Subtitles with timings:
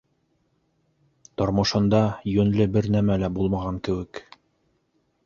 [1.41, 1.99] Тормошонда
[2.31, 4.23] йүнле бер нәмә лә булмаған кеүек.